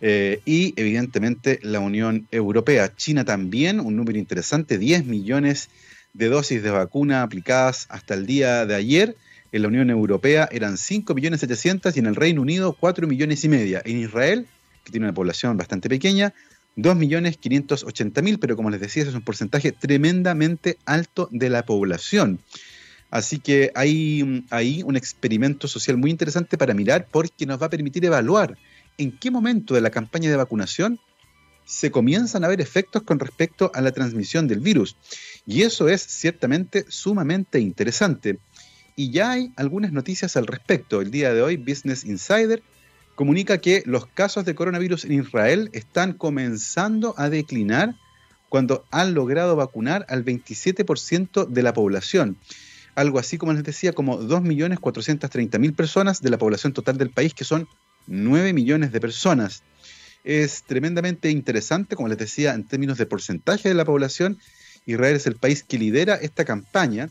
[0.00, 2.94] eh, y evidentemente la Unión Europea.
[2.94, 5.70] China también, un número interesante, 10 millones
[6.14, 9.16] de dosis de vacuna aplicadas hasta el día de ayer.
[9.52, 13.44] En la Unión Europea eran 5 millones 700 y en el Reino Unido 4 millones
[13.44, 13.82] y media.
[13.84, 14.46] En Israel,
[14.84, 16.32] que tiene una población bastante pequeña,
[16.76, 21.64] 2 millones 580 mil, pero como les decía, es un porcentaje tremendamente alto de la
[21.64, 22.38] población.
[23.10, 27.70] Así que hay ahí un experimento social muy interesante para mirar porque nos va a
[27.70, 28.56] permitir evaluar
[28.98, 31.00] en qué momento de la campaña de vacunación
[31.64, 34.96] se comienzan a ver efectos con respecto a la transmisión del virus.
[35.46, 38.38] Y eso es ciertamente sumamente interesante.
[38.96, 41.00] Y ya hay algunas noticias al respecto.
[41.00, 42.62] El día de hoy Business Insider
[43.14, 47.94] comunica que los casos de coronavirus en Israel están comenzando a declinar
[48.48, 52.36] cuando han logrado vacunar al 27% de la población
[53.00, 57.44] algo así como les decía, como 2.430.000 personas de la población total del país, que
[57.44, 57.66] son
[58.06, 59.62] 9 millones de personas.
[60.22, 64.38] es tremendamente interesante, como les decía, en términos de porcentaje de la población.
[64.84, 67.08] Israel es el país que lidera esta campaña.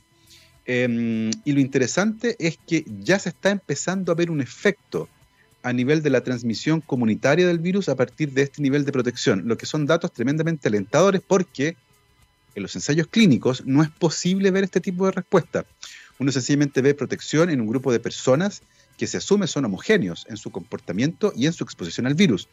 [0.65, 5.09] Em, y lo interesante es que ya se está empezando a ver un efecto
[5.63, 9.47] a nivel de la transmisión comunitaria del virus a partir de este nivel de protección,
[9.47, 11.75] lo que son datos tremendamente alentadores porque
[12.55, 15.65] en los ensayos clínicos no es posible ver este tipo de respuesta.
[16.19, 18.61] Uno sencillamente ve protección en un grupo de personas
[18.97, 22.49] que se asume son homogéneos en su comportamiento y en su exposición al virus.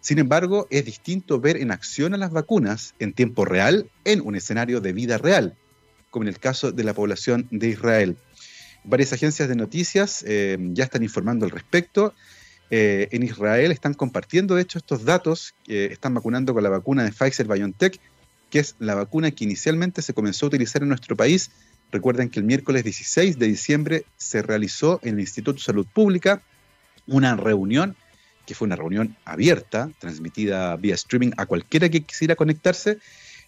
[0.00, 4.36] Sin embargo, es distinto ver en acción a las vacunas en tiempo real en un
[4.36, 5.56] escenario de vida real,
[6.10, 8.16] como en el caso de la población de Israel.
[8.84, 12.14] Varias agencias de noticias eh, ya están informando al respecto.
[12.70, 15.54] Eh, en Israel están compartiendo, de hecho, estos datos.
[15.66, 17.98] están vacunando con la vacuna de Pfizer BioNTech,
[18.50, 21.50] que es la vacuna que inicialmente se comenzó a utilizar en nuestro país.
[21.90, 26.42] Recuerden que el miércoles 16 de diciembre se realizó en el Instituto de Salud Pública
[27.06, 27.96] una reunión
[28.48, 32.98] que fue una reunión abierta, transmitida vía streaming a cualquiera que quisiera conectarse,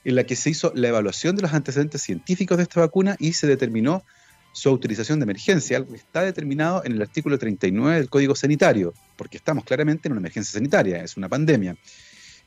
[0.05, 3.33] en la que se hizo la evaluación de los antecedentes científicos de esta vacuna y
[3.33, 4.05] se determinó
[4.53, 8.93] su utilización de emergencia, algo que está determinado en el artículo 39 del Código Sanitario,
[9.17, 11.77] porque estamos claramente en una emergencia sanitaria, es una pandemia.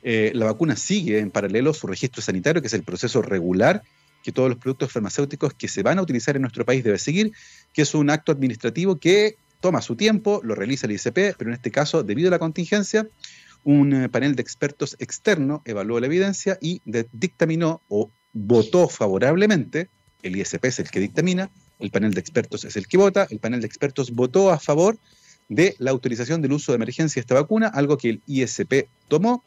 [0.04, 3.84] Eh, la vacuna sigue en paralelo su registro sanitario, que es el proceso regular
[4.24, 7.34] que todos los productos farmacéuticos que se van a utilizar en nuestro país debe seguir,
[7.74, 11.54] que es un acto administrativo que toma su tiempo, lo realiza el ICP, pero en
[11.54, 13.08] este caso, debido a la contingencia,
[13.64, 19.90] un eh, panel de expertos externo evaluó la evidencia y dictaminó o votó favorablemente,
[20.22, 23.40] el ISP es el que dictamina, el panel de expertos es el que vota, el
[23.40, 24.98] panel de expertos votó a favor
[25.50, 29.44] de la autorización del uso de emergencia de esta vacuna, algo que el ISP tomó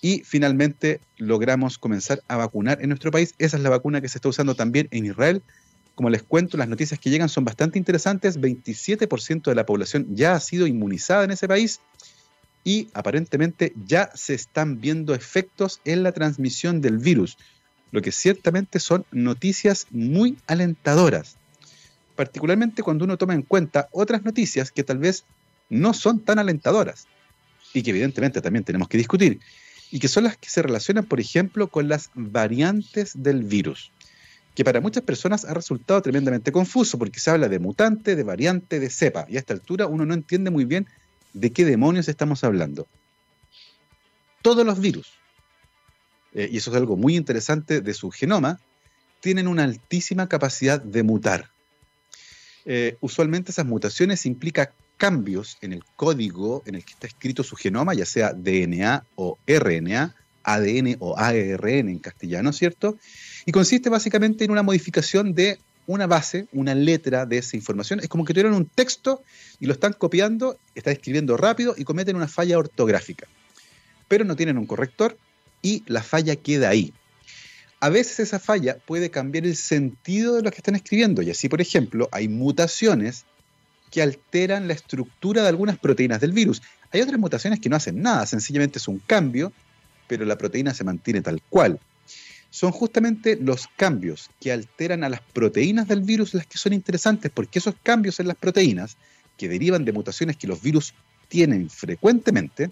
[0.00, 3.34] y finalmente logramos comenzar a vacunar en nuestro país.
[3.38, 5.42] Esa es la vacuna que se está usando también en Israel
[5.98, 8.38] como les cuento, las noticias que llegan son bastante interesantes.
[8.38, 11.80] 27% de la población ya ha sido inmunizada en ese país
[12.62, 17.36] y aparentemente ya se están viendo efectos en la transmisión del virus,
[17.90, 21.36] lo que ciertamente son noticias muy alentadoras,
[22.14, 25.24] particularmente cuando uno toma en cuenta otras noticias que tal vez
[25.68, 27.08] no son tan alentadoras
[27.74, 29.40] y que evidentemente también tenemos que discutir,
[29.90, 33.92] y que son las que se relacionan, por ejemplo, con las variantes del virus
[34.58, 38.80] que para muchas personas ha resultado tremendamente confuso porque se habla de mutante, de variante,
[38.80, 40.88] de cepa, y a esta altura uno no entiende muy bien
[41.32, 42.88] de qué demonios estamos hablando.
[44.42, 45.12] Todos los virus,
[46.34, 48.58] eh, y eso es algo muy interesante de su genoma,
[49.20, 51.52] tienen una altísima capacidad de mutar.
[52.64, 57.56] Eh, usualmente esas mutaciones implican cambios en el código en el que está escrito su
[57.56, 62.98] genoma, ya sea DNA o RNA, ADN o ARN en castellano, ¿cierto?
[63.46, 68.00] Y consiste básicamente en una modificación de una base, una letra de esa información.
[68.00, 69.22] Es como que tuvieron un texto
[69.58, 73.26] y lo están copiando, están escribiendo rápido y cometen una falla ortográfica.
[74.06, 75.16] Pero no tienen un corrector
[75.62, 76.92] y la falla queda ahí.
[77.80, 81.48] A veces esa falla puede cambiar el sentido de lo que están escribiendo y así,
[81.48, 83.24] por ejemplo, hay mutaciones
[83.90, 86.62] que alteran la estructura de algunas proteínas del virus.
[86.90, 89.52] Hay otras mutaciones que no hacen nada, sencillamente es un cambio,
[90.06, 91.80] pero la proteína se mantiene tal cual
[92.50, 97.30] son justamente los cambios que alteran a las proteínas del virus las que son interesantes,
[97.32, 98.96] porque esos cambios en las proteínas,
[99.36, 100.94] que derivan de mutaciones que los virus
[101.28, 102.70] tienen frecuentemente,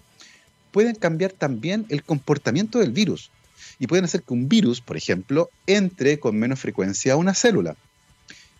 [0.71, 3.31] pueden cambiar también el comportamiento del virus
[3.79, 7.75] y pueden hacer que un virus, por ejemplo, entre con menos frecuencia a una célula.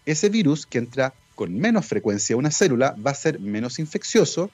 [0.05, 4.49] Ese virus que entra con menos frecuencia una célula va a ser menos infeccioso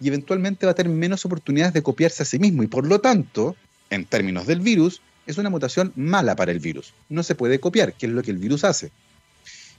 [0.00, 3.00] y eventualmente va a tener menos oportunidades de copiarse a sí mismo y por lo
[3.00, 3.56] tanto,
[3.90, 6.94] en términos del virus, es una mutación mala para el virus.
[7.08, 8.92] No se puede copiar, que es lo que el virus hace.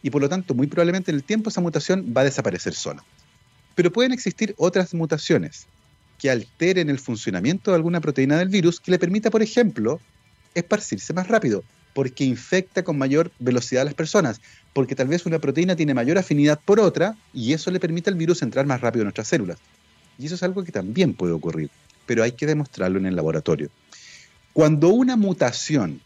[0.03, 3.01] Y por lo tanto, muy probablemente en el tiempo esa mutación va a desaparecer sola.
[3.73, 5.67] Pero pueden existir otras mutaciones
[6.19, 10.01] que alteren el funcionamiento de alguna proteína del virus que le permita, por ejemplo,
[10.53, 14.41] esparcirse más rápido, porque infecta con mayor velocidad a las personas,
[14.73, 18.15] porque tal vez una proteína tiene mayor afinidad por otra y eso le permite al
[18.15, 19.57] virus entrar más rápido en nuestras células.
[20.17, 21.69] Y eso es algo que también puede ocurrir,
[22.05, 23.69] pero hay que demostrarlo en el laboratorio.
[24.53, 26.01] Cuando una mutación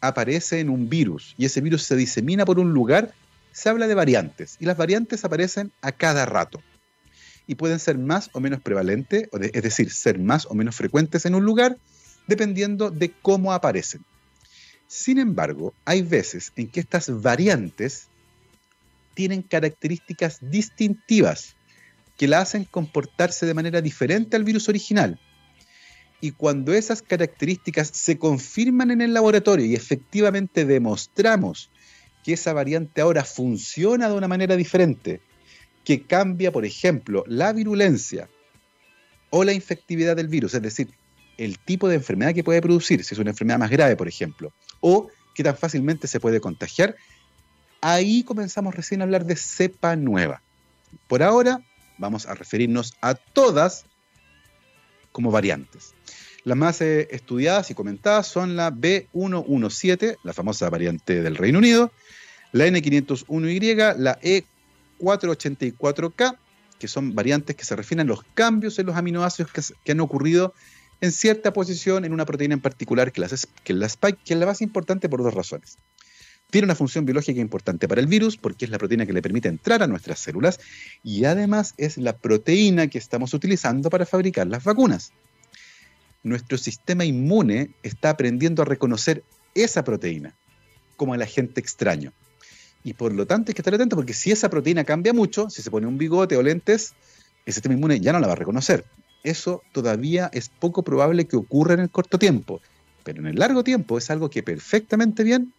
[0.00, 3.12] aparece en un virus y ese virus se disemina por un lugar,
[3.52, 6.62] se habla de variantes y las variantes aparecen a cada rato
[7.46, 11.34] y pueden ser más o menos prevalentes, es decir, ser más o menos frecuentes en
[11.34, 11.76] un lugar
[12.26, 14.04] dependiendo de cómo aparecen.
[14.88, 18.08] Sin embargo, hay veces en que estas variantes
[19.12, 21.56] tienen características distintivas
[22.16, 25.20] que la hacen comportarse de manera diferente al virus original.
[26.20, 31.70] Y cuando esas características se confirman en el laboratorio y efectivamente demostramos
[32.24, 35.20] que esa variante ahora funciona de una manera diferente,
[35.84, 38.28] que cambia, por ejemplo, la virulencia
[39.30, 40.88] o la infectividad del virus, es decir,
[41.38, 44.52] el tipo de enfermedad que puede producir, si es una enfermedad más grave, por ejemplo,
[44.80, 46.96] o qué tan fácilmente se puede contagiar,
[47.80, 50.42] ahí comenzamos recién a hablar de cepa nueva.
[51.06, 51.62] Por ahora
[51.96, 53.86] vamos a referirnos a todas
[55.12, 55.94] como variantes.
[56.44, 61.92] Las más eh, estudiadas y comentadas son la B117, la famosa variante del Reino Unido,
[62.52, 66.38] la N501Y, la E484K,
[66.78, 70.54] que son variantes que se refieren a los cambios en los aminoácidos que, han ocurrido
[71.00, 73.24] en cierta posición en una proteína en particular, que,
[73.64, 75.78] que, la spike, que es la más importante por dos razones.
[76.50, 79.48] Tiene una función biológica importante para el virus porque es la proteína que le permite
[79.48, 80.58] entrar a nuestras células
[81.02, 85.12] y además es la proteína que estamos utilizando para fabricar las vacunas.
[86.22, 90.34] Nuestro sistema inmune está aprendiendo a reconocer esa proteína
[90.96, 92.12] como el agente extraño.
[92.82, 95.60] Y por lo tanto hay que estar atento porque si esa proteína cambia mucho, si
[95.60, 96.94] se pone un bigote o lentes,
[97.44, 98.86] el sistema inmune ya no la va a reconocer.
[99.22, 102.60] Eso todavía es poco probable que ocurra en el corto tiempo,
[103.04, 105.52] pero en el largo tiempo es algo que perfectamente bien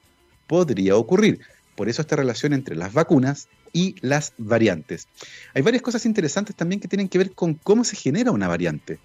[0.48, 1.40] podría ocurrir.
[1.76, 5.08] Por eso esta relación entre las vacunas y las variantes.
[5.54, 9.00] Hay varias cosas interesantes también que tienen que ver con cómo se genera una variante.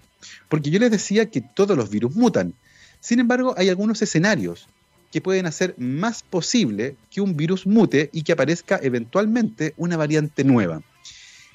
[0.49, 2.53] Porque yo les decía que todos los virus mutan.
[2.99, 4.67] Sin embargo, hay algunos escenarios
[5.11, 10.43] que pueden hacer más posible que un virus mute y que aparezca eventualmente una variante
[10.43, 10.81] nueva.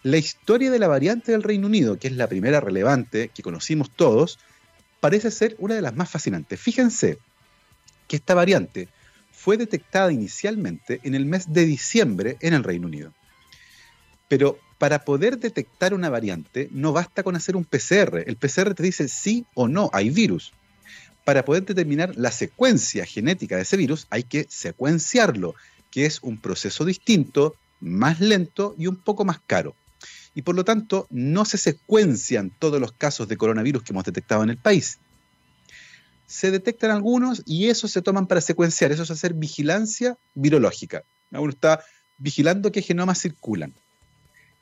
[0.02, 3.90] La historia de la variante del Reino Unido, que es la primera relevante que conocimos
[3.90, 4.38] todos,
[4.98, 6.58] parece ser una de las más fascinantes.
[6.58, 7.18] Fíjense
[8.08, 8.88] que esta variante
[9.30, 13.12] fue detectada inicialmente en el mes de diciembre en el Reino Unido.
[14.26, 18.24] Pero para poder detectar una variante no basta con hacer un PCR.
[18.26, 20.54] El PCR te dice sí o no, hay virus.
[21.26, 25.54] Para poder determinar la secuencia genética de ese virus hay que secuenciarlo,
[25.90, 29.74] que es un proceso distinto, más lento y un poco más caro.
[30.34, 34.42] Y por lo tanto no se secuencian todos los casos de coronavirus que hemos detectado
[34.42, 34.98] en el país
[36.30, 41.02] se detectan algunos y esos se toman para secuenciar, eso es hacer vigilancia virológica.
[41.32, 41.84] Uno está
[42.18, 43.74] vigilando qué genomas circulan.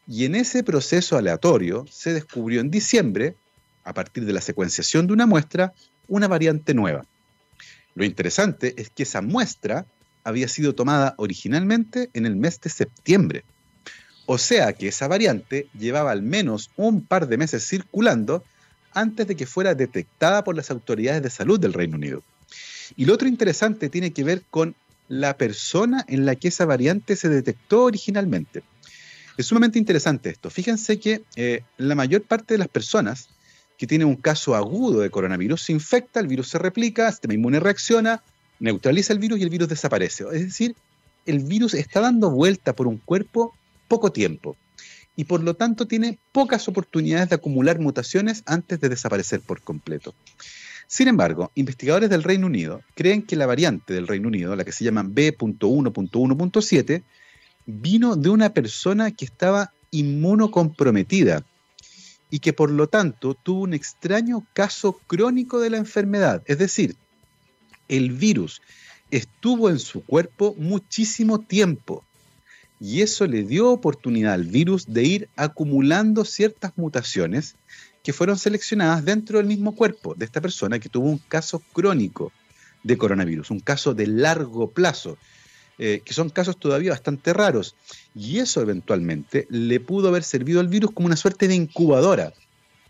[0.06, 3.36] Y en ese proceso aleatorio se descubrió en diciembre,
[3.84, 5.74] a partir de la secuenciación de una muestra,
[6.08, 7.04] una variante nueva.
[7.94, 9.84] Lo interesante es que esa muestra
[10.24, 13.44] había sido tomada originalmente en el mes de septiembre.
[14.30, 18.44] O sea que esa variante llevaba al menos un par de meses circulando
[18.92, 22.22] antes de que fuera detectada por las autoridades de salud del Reino Unido.
[22.94, 24.74] Y lo otro interesante tiene que ver con
[25.08, 28.62] la persona en la que esa variante se detectó originalmente.
[29.38, 30.50] Es sumamente interesante esto.
[30.50, 33.30] Fíjense que eh, la mayor parte de las personas
[33.78, 37.32] que tienen un caso agudo de coronavirus se infecta, el virus se replica, el sistema
[37.32, 38.22] inmune reacciona,
[38.60, 40.24] neutraliza el virus y el virus desaparece.
[40.34, 40.76] Es decir,
[41.24, 43.54] el virus está dando vuelta por un cuerpo
[43.88, 44.56] poco tiempo
[45.16, 50.14] y por lo tanto tiene pocas oportunidades de acumular mutaciones antes de desaparecer por completo.
[50.86, 54.70] Sin embargo, investigadores del Reino Unido creen que la variante del Reino Unido, la que
[54.70, 57.02] se llama B.1.1.7,
[57.66, 61.44] vino de una persona que estaba inmunocomprometida
[62.30, 66.42] y que por lo tanto tuvo un extraño caso crónico de la enfermedad.
[66.46, 66.94] Es decir,
[67.88, 68.62] el virus
[69.10, 72.04] estuvo en su cuerpo muchísimo tiempo
[72.80, 77.56] y eso le dio oportunidad al virus de ir acumulando ciertas mutaciones
[78.02, 82.32] que fueron seleccionadas dentro del mismo cuerpo de esta persona que tuvo un caso crónico
[82.82, 85.18] de coronavirus, un caso de largo plazo,
[85.78, 87.74] eh, que son casos todavía bastante raros.
[88.14, 92.32] Y eso eventualmente le pudo haber servido al virus como una suerte de incubadora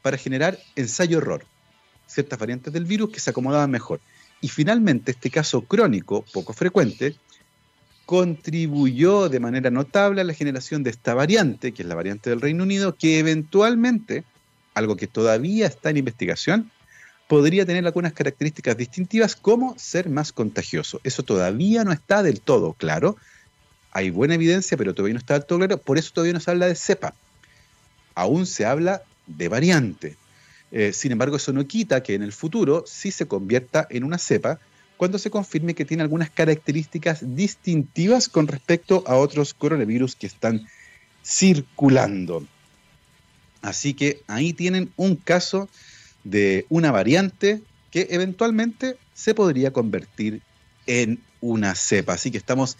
[0.02, 1.44] para generar ensayo-error,
[2.06, 4.00] ciertas variantes del virus que se acomodaban mejor.
[4.40, 7.16] Y finalmente este caso crónico, poco frecuente,
[8.08, 12.40] contribuyó de manera notable a la generación de esta variante, que es la variante del
[12.40, 14.24] Reino Unido, que eventualmente,
[14.72, 16.70] algo que todavía está en investigación,
[17.26, 21.02] podría tener algunas características distintivas como ser más contagioso.
[21.04, 23.18] Eso todavía no está del todo claro.
[23.90, 25.76] Hay buena evidencia, pero todavía no está del todo claro.
[25.76, 27.12] Por eso todavía no se habla de cepa.
[28.14, 30.16] Aún se habla de variante.
[30.72, 34.16] Eh, sin embargo, eso no quita que en el futuro sí se convierta en una
[34.16, 34.60] cepa
[34.98, 40.66] cuando se confirme que tiene algunas características distintivas con respecto a otros coronavirus que están
[41.24, 42.44] circulando.
[43.62, 45.68] Así que ahí tienen un caso
[46.24, 50.42] de una variante que eventualmente se podría convertir
[50.86, 52.14] en una cepa.
[52.14, 52.76] Así que estamos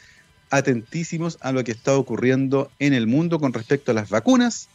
[0.50, 4.68] atentísimos a lo que está ocurriendo en el mundo con respecto a las vacunas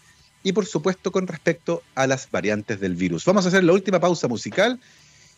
[0.44, 3.26] y por supuesto con respecto a las variantes del virus.
[3.26, 4.80] Vamos a hacer la última pausa musical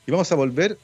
[0.06, 0.78] y vamos a volver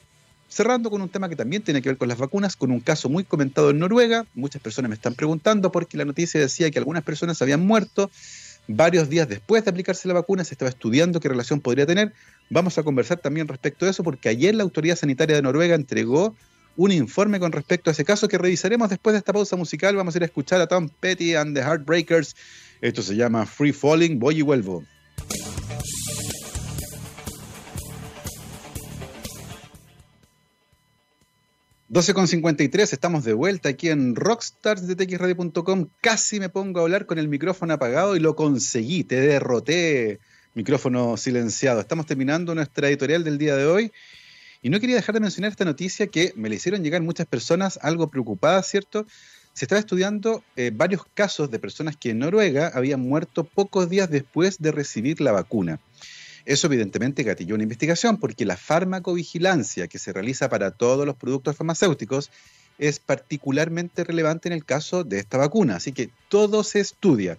[0.52, 3.08] Cerrando con un tema que también tiene que ver con las vacunas, con un caso
[3.08, 4.26] muy comentado en Noruega.
[4.34, 8.10] Muchas personas me están preguntando porque la noticia decía que algunas personas habían muerto
[8.68, 12.12] varios días después de aplicarse la vacuna, se estaba estudiando qué relación podría tener.
[12.50, 16.36] Vamos a conversar también respecto de eso, porque ayer la Autoridad Sanitaria de Noruega entregó
[16.76, 19.96] un informe con respecto a ese caso que revisaremos después de esta pausa musical.
[19.96, 22.36] Vamos a ir a escuchar a Tom Petty and the Heartbreakers.
[22.82, 24.84] Esto se llama Free Falling, voy y vuelvo.
[31.92, 35.88] 12.53, estamos de vuelta aquí en rockstarsdetxradio.com.
[36.00, 40.18] Casi me pongo a hablar con el micrófono apagado y lo conseguí, te derroté,
[40.54, 41.80] micrófono silenciado.
[41.80, 43.92] Estamos terminando nuestra editorial del día de hoy
[44.62, 47.78] y no quería dejar de mencionar esta noticia que me le hicieron llegar muchas personas
[47.82, 49.06] algo preocupadas, ¿cierto?
[49.52, 54.08] Se estaba estudiando eh, varios casos de personas que en Noruega habían muerto pocos días
[54.08, 55.78] después de recibir la vacuna.
[56.44, 61.56] Eso evidentemente gatilló una investigación porque la farmacovigilancia que se realiza para todos los productos
[61.56, 62.30] farmacéuticos
[62.78, 65.76] es particularmente relevante en el caso de esta vacuna.
[65.76, 67.38] Así que todo se estudia.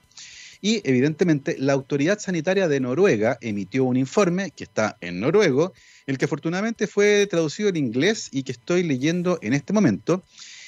[0.62, 5.74] Y evidentemente la autoridad sanitaria de Noruega emitió un informe que está en noruego,
[6.08, 10.24] el que afortunadamente fue traducido en inglés y que estoy leyendo en este momento.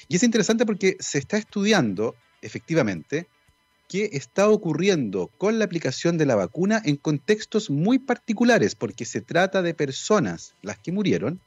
[0.10, 3.28] Y es interesante porque se está estudiando efectivamente
[3.88, 9.22] qué está ocurriendo con la aplicación de la vacuna en contextos muy particulares, porque se
[9.22, 11.40] trata de personas, las que murieron,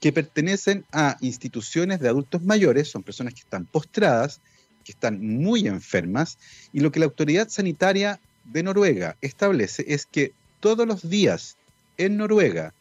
[0.00, 4.40] que pertenecen a instituciones de adultos mayores, son personas que están postradas,
[4.84, 6.38] que están muy enfermas,
[6.72, 11.56] y lo que la autoridad sanitaria de Noruega establece es que todos los días
[11.96, 12.74] en Noruega,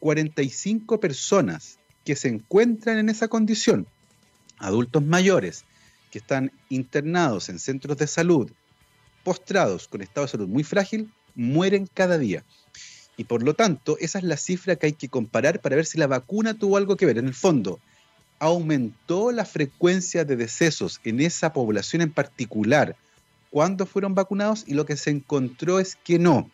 [0.00, 3.86] 45 personas que se encuentran en esa condición,
[4.58, 5.64] adultos mayores,
[6.12, 8.50] que están internados en centros de salud,
[9.24, 12.44] postrados con estado de salud muy frágil, mueren cada día.
[13.16, 15.98] Y por lo tanto, esa es la cifra que hay que comparar para ver si
[15.98, 17.16] la vacuna tuvo algo que ver.
[17.16, 17.80] En el fondo,
[18.38, 22.94] aumentó la frecuencia de decesos en esa población en particular
[23.50, 26.50] cuando fueron vacunados y lo que se encontró es que no.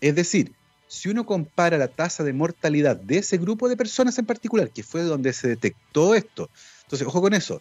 [0.00, 0.52] Es decir,
[0.86, 4.84] si uno compara la tasa de mortalidad de ese grupo de personas en particular, que
[4.84, 6.48] fue donde se detectó esto,
[6.82, 7.60] entonces, ojo con eso,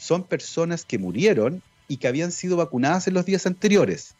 [0.00, 4.14] son personas que murieron y que habían sido vacunadas en los días anteriores.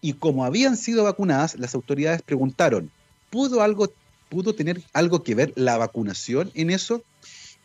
[0.00, 2.90] Y como habían sido vacunadas, las autoridades preguntaron,
[3.30, 3.92] ¿pudo, algo,
[4.28, 7.02] ¿pudo tener algo que ver la vacunación en eso?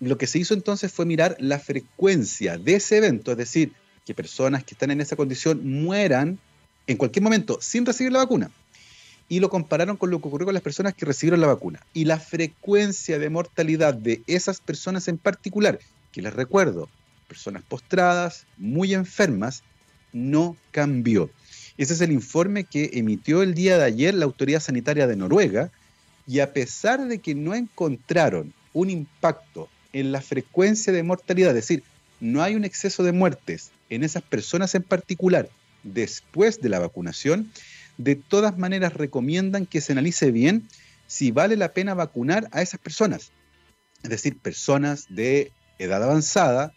[0.01, 3.71] lo que se hizo entonces fue mirar la frecuencia de ese evento, es decir,
[4.03, 6.39] que personas que están en esa condición mueran
[6.87, 8.49] en cualquier momento sin recibir la vacuna.
[9.29, 11.85] Y lo compararon con lo que ocurrió con las personas que recibieron la vacuna.
[11.93, 15.79] Y la frecuencia de mortalidad de esas personas en particular,
[16.11, 16.89] que les recuerdo,
[17.31, 19.63] personas postradas, muy enfermas,
[20.11, 21.29] no cambió.
[21.77, 25.71] Ese es el informe que emitió el día de ayer la Autoridad Sanitaria de Noruega
[26.27, 31.55] y a pesar de que no encontraron un impacto en la frecuencia de mortalidad, es
[31.55, 31.83] decir,
[32.19, 35.47] no hay un exceso de muertes en esas personas en particular
[35.83, 37.49] después de la vacunación,
[37.97, 40.67] de todas maneras recomiendan que se analice bien
[41.07, 43.31] si vale la pena vacunar a esas personas.
[44.03, 46.73] Es decir, personas de edad avanzada,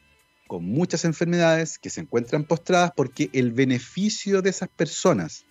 [0.60, 5.44] muchas enfermedades que se encuentran postradas porque el beneficio de esas personas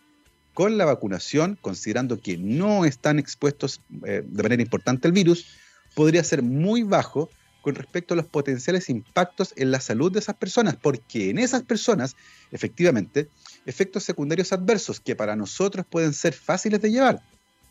[0.53, 5.47] con la vacunación, considerando que no están expuestos eh, de manera importante al virus,
[5.95, 7.29] podría ser muy bajo
[7.61, 11.63] con respecto a los potenciales impactos en la salud de esas personas, porque en esas
[11.63, 12.15] personas,
[12.51, 13.29] efectivamente,
[13.65, 17.23] efectos secundarios adversos que para nosotros pueden ser fáciles de llevar,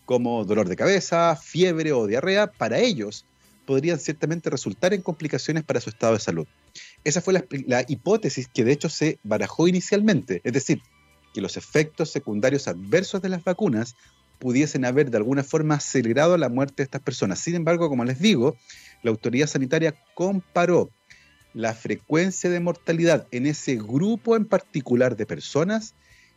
[0.06, 3.26] como dolor de cabeza, fiebre o diarrea, para ellos
[3.72, 6.46] podrían ciertamente resultar en complicaciones para su estado de salud.
[7.04, 10.82] Esa fue la, hipótesis que de hecho se barajó inicialmente, es decir,
[11.32, 13.96] que los efectos secundarios adversos de las vacunas
[14.38, 17.38] pudiesen haber de alguna forma acelerado la muerte de estas personas.
[17.38, 18.58] Sin embargo, como les digo,
[19.02, 20.90] la autoridad sanitaria comparó
[21.54, 25.94] la frecuencia de mortalidad en ese grupo en particular de personas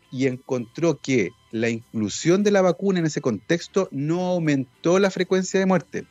[0.10, 5.60] y encontró que la inclusión de la vacuna en ese contexto no aumentó la frecuencia
[5.60, 6.08] de muerte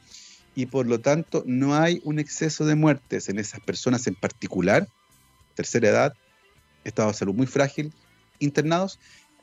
[0.54, 4.88] y por lo tanto no hay un exceso de muertes en esas personas en particular,
[5.54, 6.14] tercera edad,
[6.84, 7.92] estado de salud muy frágil,
[8.38, 8.98] internados,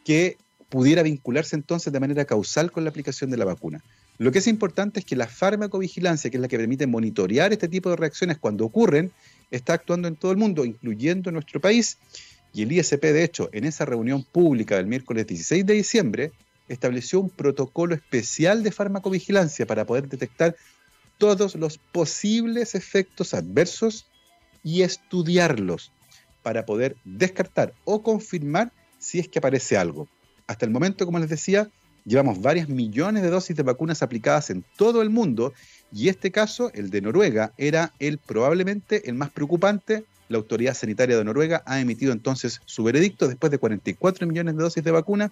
[0.05, 0.37] que
[0.69, 3.83] pudiera vincularse entonces de manera causal con la aplicación de la vacuna.
[4.17, 7.67] Lo que es importante es que la farmacovigilancia, que es la que permite monitorear este
[7.67, 9.11] tipo de reacciones cuando ocurren,
[9.49, 11.97] está actuando en todo el mundo, incluyendo nuestro país.
[12.53, 16.31] Y el ISP, de hecho, en esa reunión pública del miércoles 16 de diciembre,
[16.67, 20.55] estableció un protocolo especial de farmacovigilancia para poder detectar
[21.21, 24.07] todos los posibles efectos adversos
[24.63, 25.91] y estudiarlos
[26.41, 30.07] para poder descartar o confirmar si es que aparece algo.
[30.47, 31.69] Hasta el momento, como les decía,
[32.05, 35.53] llevamos varias millones de dosis de vacunas aplicadas en todo el mundo
[35.93, 41.17] y este caso, el de Noruega, era el probablemente el más preocupante La autoridad sanitaria
[41.17, 45.31] de Noruega ha emitido entonces su veredicto después de 44 millones de dosis de vacuna.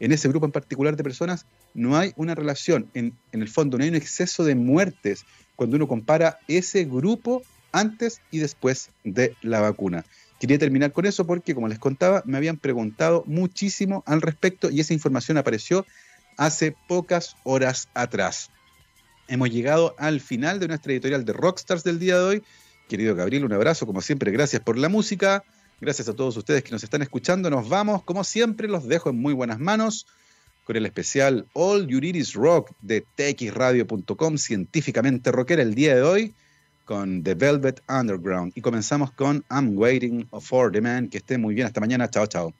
[0.00, 3.84] En ese grupo en particular de personas no hay una relación, en, el fondo no
[3.84, 5.24] hay un exceso de muertes
[5.56, 7.42] cuando uno compara ese grupo
[7.72, 10.04] antes y después de la vacuna.
[10.40, 14.80] Quería terminar con eso porque, como les contaba, me habían preguntado muchísimo al respecto y
[14.80, 15.86] esa información apareció
[16.36, 18.50] hace pocas horas atrás.
[19.28, 22.42] Hemos llegado al final de nuestra editorial de Rockstars del día de hoy.
[22.88, 25.44] Querido Gabriel, un abrazo, como siempre, gracias por la música,
[25.80, 29.16] gracias a todos ustedes que nos están escuchando, nos vamos, como siempre, los dejo en
[29.16, 30.06] muy buenas manos
[30.64, 36.02] con el especial All You Need Is Rock de txradio.com, científicamente rockera el día de
[36.02, 36.34] hoy,
[36.84, 38.52] con The Velvet Underground.
[38.54, 41.08] Y comenzamos con I'm Waiting for the Man.
[41.08, 41.66] Que esté muy bien.
[41.66, 42.08] Hasta mañana.
[42.10, 42.54] Chao, chao.